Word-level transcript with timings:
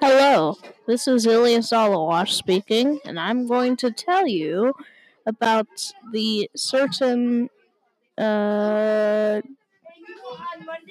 Hello, 0.00 0.56
this 0.86 1.06
is 1.06 1.26
Ilias 1.26 1.70
Alawash 1.70 2.30
speaking, 2.30 2.98
and 3.04 3.18
I'm 3.20 3.46
going 3.46 3.76
to 3.76 3.90
tell 3.90 4.26
you 4.26 4.74
about 5.26 5.92
the 6.12 6.50
certain. 6.56 7.48
Uh, 8.18 9.40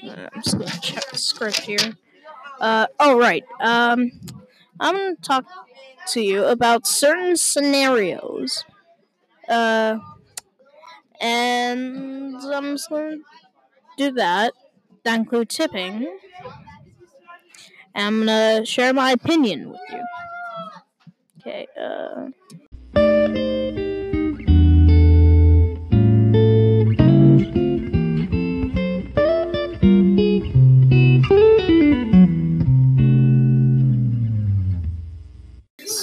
I'm 0.03 0.41
just 0.41 0.57
gonna 0.57 0.79
check 0.81 1.09
the 1.09 1.17
script 1.17 1.59
here. 1.59 1.97
Uh, 2.59 2.87
oh, 2.99 3.17
right. 3.17 3.43
Um, 3.59 4.11
I'm 4.79 4.95
gonna 4.95 5.15
talk 5.21 5.45
to 6.07 6.21
you 6.21 6.45
about 6.45 6.87
certain 6.87 7.37
scenarios. 7.37 8.65
Uh, 9.47 9.99
and 11.19 12.35
I'm 12.37 12.75
just 12.75 12.89
gonna 12.89 13.17
do 13.97 14.11
that. 14.13 14.53
That 15.03 15.15
include 15.19 15.49
tipping. 15.49 16.07
I'm 17.95 18.19
gonna 18.19 18.65
share 18.65 18.93
my 18.93 19.11
opinion 19.11 19.69
with 19.71 19.79
you. 19.89 20.03
Okay, 21.39 21.67
uh. 21.79 22.27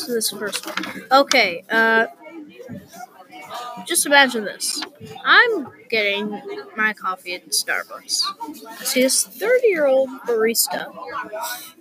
This 0.08 0.30
first 0.30 0.66
one. 0.66 1.04
Okay, 1.12 1.64
uh. 1.70 2.06
Just 3.88 4.04
imagine 4.04 4.44
this. 4.44 4.82
I'm 5.24 5.68
getting 5.88 6.42
my 6.76 6.92
coffee 6.92 7.34
at 7.34 7.48
Starbucks. 7.48 8.20
I 8.68 8.84
see 8.84 9.02
this 9.02 9.24
30 9.24 9.66
year 9.68 9.86
old 9.86 10.10
barista. 10.26 10.92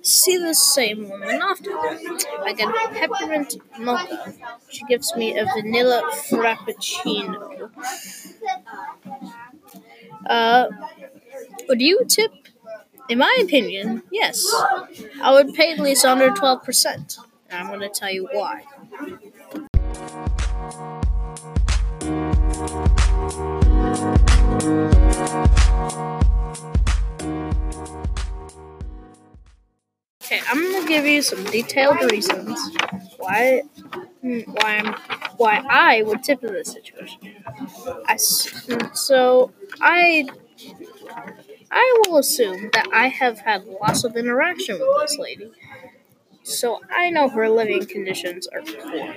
See 0.02 0.38
the 0.38 0.54
same 0.56 1.10
woman 1.10 1.42
often. 1.42 1.74
I 1.76 2.54
get 2.56 2.70
a 2.70 2.90
peppermint 2.94 3.56
mocha. 3.80 4.34
She 4.70 4.86
gives 4.86 5.16
me 5.16 5.38
a 5.38 5.46
vanilla 5.46 6.02
frappuccino. 6.30 7.72
Uh, 10.26 10.68
would 11.68 11.82
you 11.82 12.04
tip? 12.08 12.32
In 13.10 13.20
my 13.20 13.38
opinion, 13.42 14.04
yes. 14.12 14.46
I 15.22 15.32
would 15.32 15.54
pay 15.54 15.72
at 15.74 15.80
least 15.80 16.06
under 16.06 16.30
12%. 16.32 17.20
And 17.50 17.60
I'm 17.62 17.68
going 17.68 17.80
to 17.82 17.90
tell 17.90 18.12
you 18.12 18.28
why. 18.32 18.64
Give 30.98 31.06
you 31.06 31.22
some 31.22 31.44
detailed 31.46 32.00
reasons 32.12 32.60
why 33.18 33.62
hmm, 34.22 34.40
why 34.52 34.78
I'm 34.78 34.94
why 35.38 35.64
I 35.70 36.02
would 36.04 36.24
tip 36.24 36.44
in 36.44 36.54
this 36.54 36.74
situation. 36.74 37.20
I 38.08 38.18
hmm, 38.68 38.94
so 38.94 39.52
I 39.82 40.28
I 41.72 42.02
will 42.08 42.18
assume 42.18 42.70
that 42.74 42.88
I 42.94 43.08
have 43.08 43.40
had 43.40 43.66
lots 43.66 44.04
of 44.04 44.16
interaction 44.16 44.80
with 44.80 44.90
this 45.02 45.18
lady, 45.18 45.52
so 46.44 46.82
I 46.96 47.10
know 47.12 47.30
her 47.30 47.50
living 47.50 47.86
conditions 47.86 48.48
are 48.48 48.62
poor, 48.62 49.16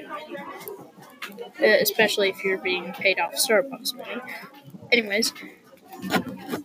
especially 1.61 2.29
if 2.31 2.45
you're 2.45 2.59
being 2.59 2.93
paid 2.93 3.19
off 3.19 3.35
Starbucks 3.35 3.95
money. 3.97 4.21
Anyways, 4.93 5.33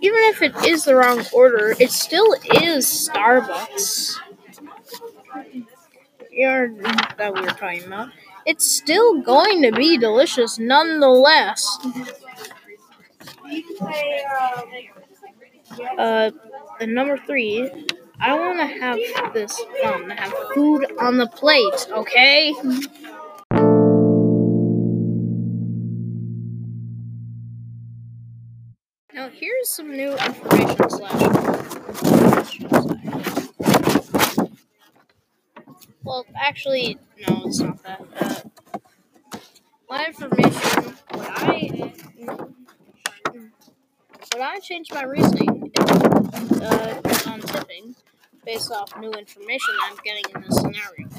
even 0.01 0.19
if 0.29 0.41
it 0.41 0.55
is 0.65 0.85
the 0.85 0.95
wrong 0.95 1.23
order, 1.33 1.73
it 1.79 1.91
still 1.91 2.33
is 2.63 2.85
Starbucks. 2.85 4.15
You're, 6.35 6.67
that 7.17 7.33
we 7.33 7.39
were 7.39 7.47
talking 7.47 7.85
about. 7.85 8.09
It's 8.45 8.69
still 8.69 9.21
going 9.21 9.61
to 9.61 9.71
be 9.71 9.97
delicious 9.97 10.59
nonetheless. 10.59 11.65
Uh, 15.97 16.31
and 16.81 16.93
number 16.93 17.17
three, 17.17 17.71
I 18.19 18.37
want 18.37 18.59
to 18.59 18.65
have 18.65 18.99
this 19.33 19.57
fun, 19.81 20.09
have 20.09 20.33
food 20.53 20.85
on 20.99 21.17
the 21.17 21.27
plate, 21.27 21.87
okay? 21.91 22.53
Now, 29.13 29.29
here's 29.29 29.69
some 29.69 29.95
new 29.95 30.11
information 30.17 30.89
slash. 30.89 32.84
Well, 36.15 36.25
actually, 36.41 36.97
no, 37.27 37.41
it's 37.45 37.59
not 37.59 37.83
that. 37.83 38.01
Uh, 38.21 38.79
my 39.89 40.05
information, 40.05 40.95
what 41.11 41.29
I. 41.43 41.91
Would 44.31 44.41
I 44.41 44.59
change 44.59 44.93
my 44.93 45.03
reasoning 45.03 45.73
uh, 45.77 47.01
on 47.27 47.41
tipping 47.41 47.95
based 48.45 48.71
off 48.71 48.97
new 48.97 49.11
information 49.11 49.75
I'm 49.83 49.97
getting 50.05 50.23
in 50.33 50.41
this 50.43 50.55
scenario? 50.55 51.09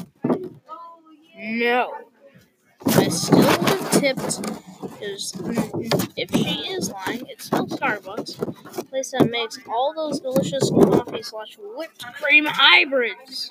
No. 1.37 1.93
I 2.87 3.09
still 3.09 3.37
would 3.37 3.69
have 3.69 3.91
tipped 4.01 4.41
because 4.81 5.35
if 6.17 6.31
she 6.31 6.73
is 6.73 6.91
lying, 6.91 7.27
it's 7.29 7.45
still 7.45 7.67
Starbucks, 7.67 8.89
place 8.89 9.11
that 9.11 9.29
makes 9.31 9.59
all 9.69 9.93
those 9.95 10.21
delicious 10.21 10.71
coffee 10.71 11.23
slash 11.23 11.59
whipped 11.59 12.03
cream 12.15 12.47
hybrids. 12.47 13.51